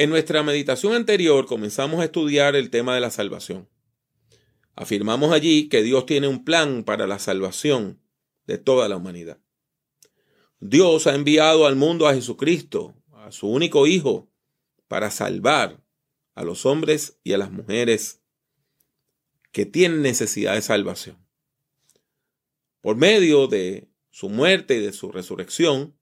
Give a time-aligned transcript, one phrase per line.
[0.00, 3.68] En nuestra meditación anterior comenzamos a estudiar el tema de la salvación.
[4.76, 8.00] Afirmamos allí que Dios tiene un plan para la salvación
[8.46, 9.40] de toda la humanidad.
[10.60, 14.30] Dios ha enviado al mundo a Jesucristo, a su único Hijo,
[14.86, 15.82] para salvar
[16.36, 18.22] a los hombres y a las mujeres
[19.50, 21.18] que tienen necesidad de salvación.
[22.80, 25.98] Por medio de su muerte y de su resurrección,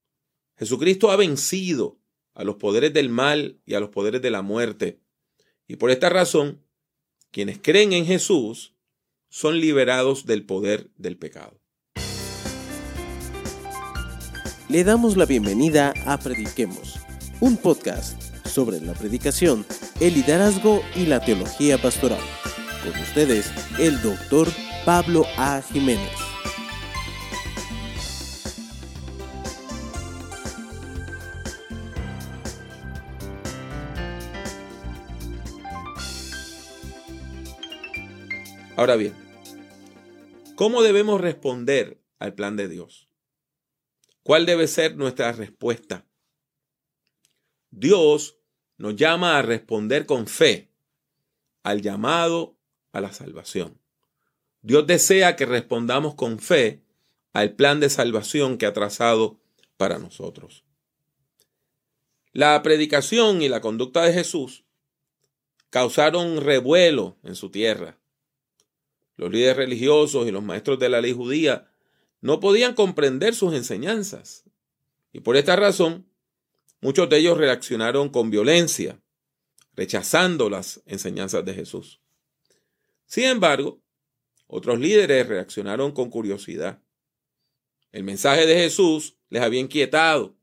[0.58, 1.98] Jesucristo ha vencido
[2.36, 5.00] a los poderes del mal y a los poderes de la muerte.
[5.66, 6.62] Y por esta razón,
[7.32, 8.74] quienes creen en Jesús
[9.28, 11.60] son liberados del poder del pecado.
[14.68, 16.98] Le damos la bienvenida a Prediquemos,
[17.40, 19.64] un podcast sobre la predicación,
[20.00, 22.22] el liderazgo y la teología pastoral.
[22.82, 24.48] Con ustedes, el doctor
[24.84, 25.62] Pablo A.
[25.62, 26.25] Jiménez.
[38.76, 39.14] Ahora bien,
[40.54, 43.08] ¿cómo debemos responder al plan de Dios?
[44.22, 46.04] ¿Cuál debe ser nuestra respuesta?
[47.70, 48.38] Dios
[48.76, 50.70] nos llama a responder con fe
[51.62, 52.58] al llamado
[52.92, 53.80] a la salvación.
[54.60, 56.82] Dios desea que respondamos con fe
[57.32, 59.40] al plan de salvación que ha trazado
[59.78, 60.64] para nosotros.
[62.32, 64.64] La predicación y la conducta de Jesús
[65.70, 67.98] causaron revuelo en su tierra.
[69.16, 71.70] Los líderes religiosos y los maestros de la ley judía
[72.20, 74.44] no podían comprender sus enseñanzas.
[75.12, 76.06] Y por esta razón,
[76.80, 79.00] muchos de ellos reaccionaron con violencia,
[79.74, 82.00] rechazando las enseñanzas de Jesús.
[83.06, 83.80] Sin embargo,
[84.46, 86.82] otros líderes reaccionaron con curiosidad.
[87.92, 90.36] El mensaje de Jesús les había inquietado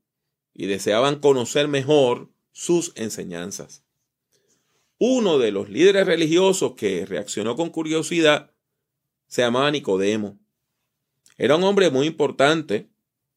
[0.52, 3.84] y deseaban conocer mejor sus enseñanzas.
[4.98, 8.53] Uno de los líderes religiosos que reaccionó con curiosidad
[9.26, 10.38] se llamaba Nicodemo.
[11.36, 12.88] Era un hombre muy importante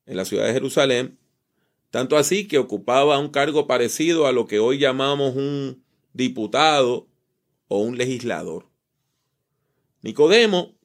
[0.05, 1.17] en la ciudad de Jerusalén,
[1.89, 7.07] tanto así que ocupaba un cargo parecido a lo que hoy llamamos un diputado
[7.67, 8.67] o un legislador.
[10.01, 10.75] Nicodemo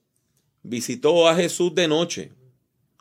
[0.62, 2.32] visitó a Jesús de noche,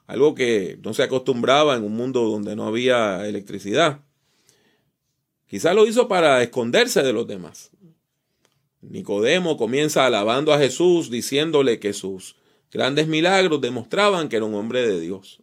[0.08, 4.02] algo que no se acostumbraba en un mundo donde no había electricidad.
[5.47, 7.72] Quizá lo hizo para esconderse de los demás.
[8.81, 12.36] Nicodemo comienza alabando a Jesús, diciéndole que sus
[12.72, 15.42] grandes milagros demostraban que era un hombre de Dios.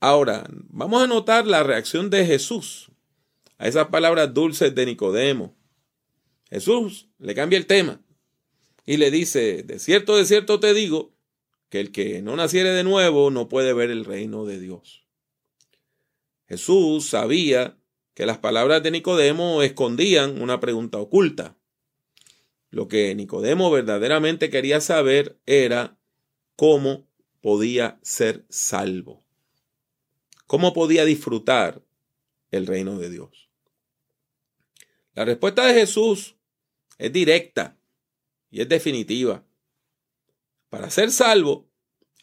[0.00, 2.90] Ahora, vamos a notar la reacción de Jesús
[3.56, 5.56] a esas palabras dulces de Nicodemo.
[6.50, 8.00] Jesús le cambia el tema
[8.86, 11.12] y le dice, de cierto, de cierto te digo,
[11.68, 15.04] que el que no naciere de nuevo no puede ver el reino de Dios.
[16.48, 17.77] Jesús sabía
[18.18, 21.56] que las palabras de Nicodemo escondían una pregunta oculta.
[22.68, 25.96] Lo que Nicodemo verdaderamente quería saber era
[26.56, 27.06] cómo
[27.40, 29.22] podía ser salvo,
[30.48, 31.80] cómo podía disfrutar
[32.50, 33.50] el reino de Dios.
[35.14, 36.34] La respuesta de Jesús
[36.98, 37.78] es directa
[38.50, 39.44] y es definitiva.
[40.70, 41.70] Para ser salvo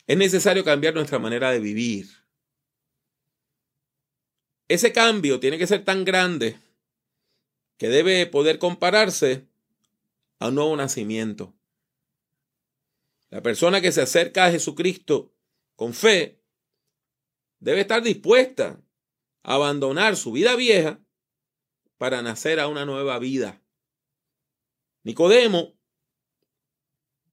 [0.08, 2.25] es necesario cambiar nuestra manera de vivir.
[4.68, 6.60] Ese cambio tiene que ser tan grande
[7.78, 9.48] que debe poder compararse
[10.40, 11.54] a un nuevo nacimiento.
[13.30, 15.34] La persona que se acerca a Jesucristo
[15.76, 16.42] con fe
[17.60, 18.82] debe estar dispuesta
[19.44, 21.00] a abandonar su vida vieja
[21.98, 23.62] para nacer a una nueva vida.
[25.04, 25.76] Nicodemo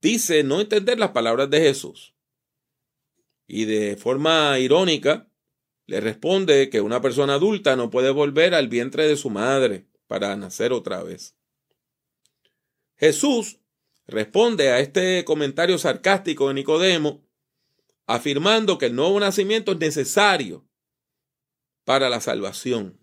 [0.01, 2.15] dice no entender las palabras de Jesús.
[3.47, 5.32] Y de forma irónica,
[5.93, 10.35] le responde que una persona adulta no puede volver al vientre de su madre para
[10.37, 11.37] nacer otra vez.
[12.97, 13.61] Jesús
[14.07, 17.29] responde a este comentario sarcástico de Nicodemo
[18.07, 20.67] afirmando que el nuevo nacimiento es necesario
[21.85, 22.99] para la salvación.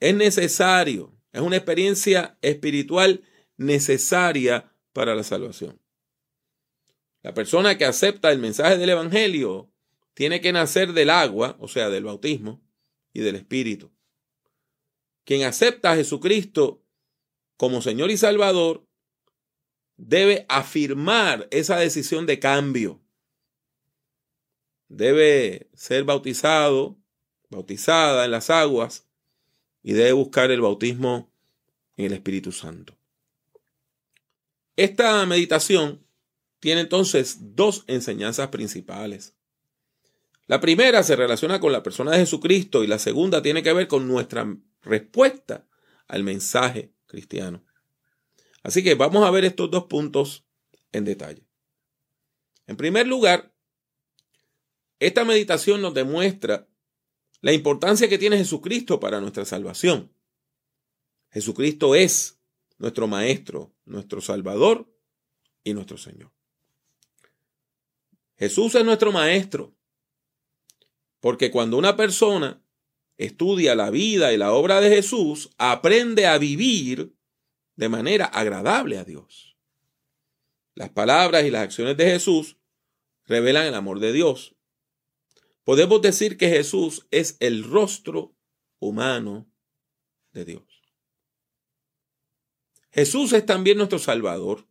[0.00, 3.24] Es necesario, es una experiencia espiritual
[3.56, 5.80] necesaria para la salvación.
[7.22, 9.69] La persona que acepta el mensaje del Evangelio
[10.14, 12.62] tiene que nacer del agua, o sea, del bautismo,
[13.12, 13.90] y del Espíritu.
[15.24, 16.84] Quien acepta a Jesucristo
[17.56, 18.86] como Señor y Salvador
[19.96, 23.00] debe afirmar esa decisión de cambio.
[24.88, 26.98] Debe ser bautizado,
[27.48, 29.06] bautizada en las aguas,
[29.82, 31.32] y debe buscar el bautismo
[31.96, 32.96] en el Espíritu Santo.
[34.76, 36.06] Esta meditación
[36.60, 39.34] tiene entonces dos enseñanzas principales.
[40.50, 43.86] La primera se relaciona con la persona de Jesucristo y la segunda tiene que ver
[43.86, 44.52] con nuestra
[44.82, 45.68] respuesta
[46.08, 47.64] al mensaje cristiano.
[48.64, 50.44] Así que vamos a ver estos dos puntos
[50.90, 51.46] en detalle.
[52.66, 53.54] En primer lugar,
[54.98, 56.66] esta meditación nos demuestra
[57.42, 60.12] la importancia que tiene Jesucristo para nuestra salvación.
[61.30, 62.40] Jesucristo es
[62.76, 64.92] nuestro Maestro, nuestro Salvador
[65.62, 66.32] y nuestro Señor.
[68.36, 69.76] Jesús es nuestro Maestro,
[71.20, 72.62] porque cuando una persona
[73.18, 77.14] estudia la vida y la obra de Jesús, aprende a vivir
[77.76, 79.58] de manera agradable a Dios.
[80.74, 82.56] Las palabras y las acciones de Jesús
[83.26, 84.56] revelan el amor de Dios.
[85.64, 88.34] Podemos decir que Jesús es el rostro
[88.78, 89.50] humano
[90.32, 90.82] de Dios.
[92.90, 94.66] Jesús es también nuestro Salvador.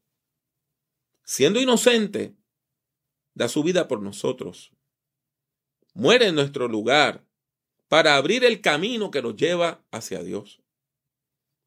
[1.24, 2.36] Siendo inocente,
[3.34, 4.74] da su vida por nosotros.
[5.94, 7.26] Muere en nuestro lugar
[7.88, 10.62] para abrir el camino que nos lleva hacia Dios.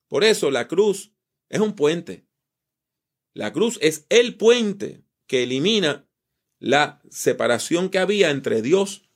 [0.09, 1.13] Por eso la cruz
[1.49, 2.25] es un puente.
[3.35, 6.07] La cruz es el puente que elimina
[6.59, 9.09] la separación que había entre Dios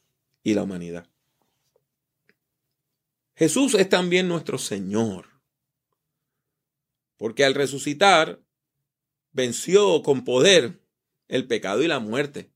[0.43, 1.09] y la humanidad.
[3.35, 5.29] Jesús es también nuestro Señor,
[7.19, 8.41] porque al resucitar
[9.33, 10.81] venció con poder
[11.29, 12.51] el pecado y la muerte.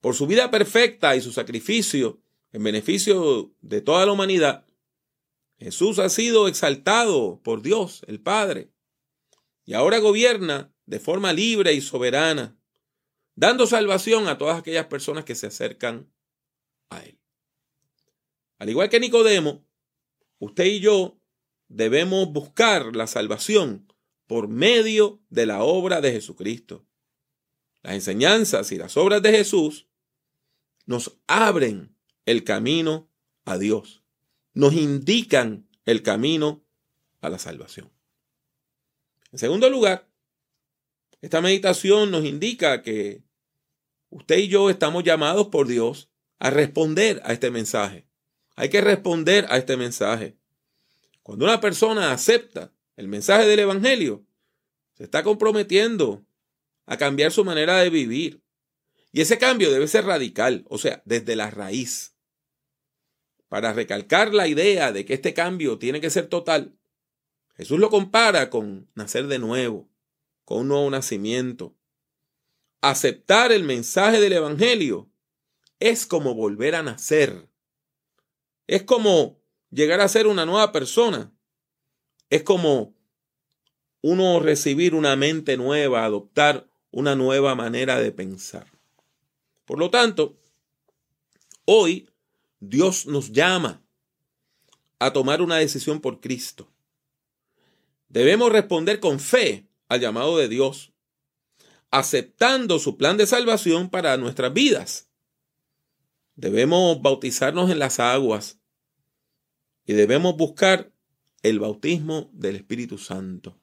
[0.00, 4.66] Por su vida perfecta y su sacrificio en beneficio de toda la humanidad,
[5.58, 8.72] Jesús ha sido exaltado por Dios, el Padre,
[9.66, 12.58] y ahora gobierna de forma libre y soberana,
[13.34, 16.10] dando salvación a todas aquellas personas que se acercan
[16.88, 17.20] a Él.
[18.58, 19.66] Al igual que Nicodemo,
[20.38, 21.20] usted y yo
[21.68, 23.92] debemos buscar la salvación
[24.26, 26.86] por medio de la obra de Jesucristo.
[27.82, 29.89] Las enseñanzas y las obras de Jesús
[30.90, 31.96] nos abren
[32.26, 33.08] el camino
[33.44, 34.00] a Dios
[34.54, 36.64] nos indican el camino
[37.20, 37.90] a la salvación.
[39.32, 40.08] En segundo lugar,
[41.20, 43.22] esta meditación nos indica que
[44.08, 46.08] usted y yo estamos llamados por Dios
[46.38, 48.06] a responder a este mensaje.
[48.56, 50.36] Hay que responder a este mensaje.
[51.22, 54.24] Cuando una persona acepta el mensaje del Evangelio,
[54.94, 56.24] se está comprometiendo
[56.86, 58.42] a cambiar su manera de vivir.
[59.12, 62.16] Y ese cambio debe ser radical, o sea, desde la raíz.
[63.48, 66.78] Para recalcar la idea de que este cambio tiene que ser total,
[67.56, 69.90] Jesús lo compara con nacer de nuevo,
[70.44, 71.76] con un nuevo nacimiento.
[72.80, 75.10] Aceptar el mensaje del Evangelio
[75.80, 77.50] es como volver a nacer.
[78.66, 81.34] Es como llegar a ser una nueva persona.
[82.30, 82.94] Es como
[84.00, 88.79] uno recibir una mente nueva, adoptar una nueva manera de pensar.
[89.70, 90.36] Por lo tanto,
[91.64, 92.10] hoy
[92.58, 93.80] Dios nos llama
[94.98, 96.72] a tomar una decisión por Cristo.
[98.08, 100.92] Debemos responder con fe al llamado de Dios,
[101.92, 105.08] aceptando su plan de salvación para nuestras vidas.
[106.34, 108.58] Debemos bautizarnos en las aguas
[109.86, 110.90] y debemos buscar
[111.44, 113.56] el bautismo del Espíritu Santo.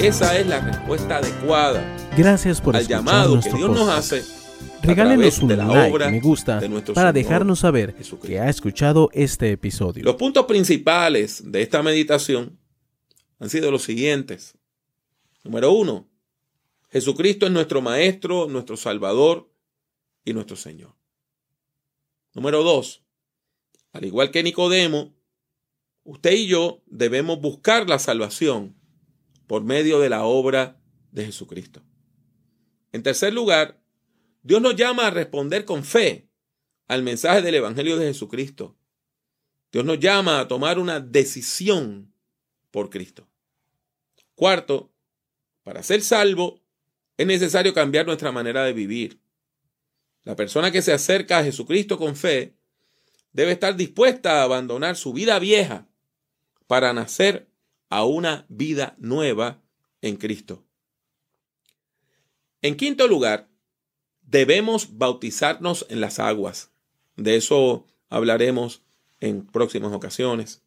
[0.00, 4.45] Esa es la respuesta adecuada Gracias por al llamado que Dios nos hace
[4.82, 6.60] Regálenos un like, me gusta,
[6.94, 10.04] para dejarnos saber que ha escuchado este episodio.
[10.04, 12.58] Los puntos principales de esta meditación
[13.38, 14.56] han sido los siguientes.
[15.42, 16.08] Número uno,
[16.88, 19.50] Jesucristo es nuestro Maestro, nuestro Salvador
[20.24, 20.94] y nuestro Señor.
[22.34, 23.02] Número dos,
[23.92, 25.14] al igual que Nicodemo,
[26.04, 28.76] usted y yo debemos buscar la salvación
[29.46, 30.80] por medio de la obra
[31.12, 31.82] de Jesucristo.
[32.92, 33.80] En tercer lugar,
[34.46, 36.28] Dios nos llama a responder con fe
[36.86, 38.76] al mensaje del Evangelio de Jesucristo.
[39.72, 42.14] Dios nos llama a tomar una decisión
[42.70, 43.28] por Cristo.
[44.36, 44.92] Cuarto,
[45.64, 46.62] para ser salvo
[47.16, 49.20] es necesario cambiar nuestra manera de vivir.
[50.22, 52.54] La persona que se acerca a Jesucristo con fe
[53.32, 55.88] debe estar dispuesta a abandonar su vida vieja
[56.68, 57.50] para nacer
[57.88, 59.60] a una vida nueva
[60.02, 60.64] en Cristo.
[62.62, 63.48] En quinto lugar,
[64.26, 66.70] debemos bautizarnos en las aguas.
[67.16, 68.82] De eso hablaremos
[69.20, 70.62] en próximas ocasiones.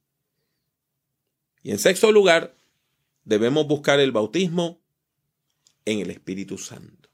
[1.62, 2.56] Y en sexto lugar,
[3.26, 4.82] debemos buscar el bautismo
[5.86, 7.10] en el Espíritu Santo.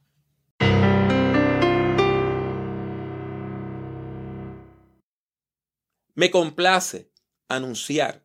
[6.14, 7.10] Me complace
[7.50, 8.24] anunciar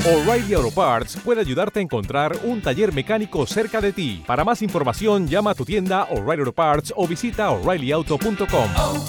[0.09, 4.25] O'Reilly Auto Parts puede ayudarte a encontrar un taller mecánico cerca de ti.
[4.27, 8.71] Para más información, llama a tu tienda O'Reilly Auto Parts o visita oreillyauto.com.
[8.79, 9.07] oh,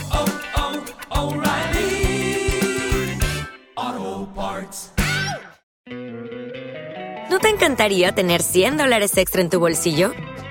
[1.15, 3.17] oh, O'Reilly
[3.77, 4.91] Auto Parts.
[7.29, 10.11] ¿No te encantaría tener 100 dólares extra en tu bolsillo?